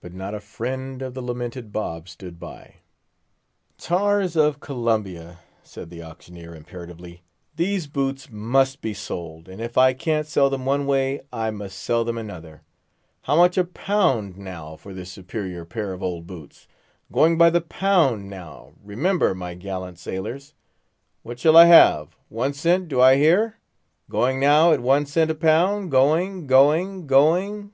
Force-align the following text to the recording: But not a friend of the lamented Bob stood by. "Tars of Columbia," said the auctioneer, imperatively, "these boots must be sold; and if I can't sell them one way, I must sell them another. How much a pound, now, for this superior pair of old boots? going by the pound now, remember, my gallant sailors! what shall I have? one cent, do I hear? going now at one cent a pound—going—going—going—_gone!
But 0.00 0.12
not 0.12 0.34
a 0.34 0.40
friend 0.40 1.00
of 1.00 1.14
the 1.14 1.22
lamented 1.22 1.72
Bob 1.72 2.10
stood 2.10 2.38
by. 2.38 2.74
"Tars 3.78 4.36
of 4.36 4.60
Columbia," 4.60 5.38
said 5.62 5.88
the 5.88 6.02
auctioneer, 6.02 6.54
imperatively, 6.54 7.22
"these 7.56 7.86
boots 7.86 8.28
must 8.30 8.82
be 8.82 8.92
sold; 8.92 9.48
and 9.48 9.62
if 9.62 9.78
I 9.78 9.94
can't 9.94 10.26
sell 10.26 10.50
them 10.50 10.66
one 10.66 10.84
way, 10.84 11.22
I 11.32 11.50
must 11.50 11.78
sell 11.78 12.04
them 12.04 12.18
another. 12.18 12.64
How 13.22 13.34
much 13.34 13.56
a 13.56 13.64
pound, 13.64 14.36
now, 14.36 14.76
for 14.76 14.92
this 14.92 15.10
superior 15.10 15.64
pair 15.64 15.94
of 15.94 16.02
old 16.02 16.26
boots? 16.26 16.68
going 17.10 17.38
by 17.38 17.48
the 17.48 17.62
pound 17.62 18.28
now, 18.28 18.74
remember, 18.84 19.34
my 19.34 19.54
gallant 19.54 19.98
sailors! 19.98 20.52
what 21.22 21.38
shall 21.38 21.56
I 21.56 21.64
have? 21.64 22.14
one 22.28 22.52
cent, 22.52 22.88
do 22.88 23.00
I 23.00 23.16
hear? 23.16 23.56
going 24.10 24.38
now 24.38 24.70
at 24.72 24.80
one 24.82 25.06
cent 25.06 25.30
a 25.30 25.34
pound—going—going—going—_gone! 25.34 27.70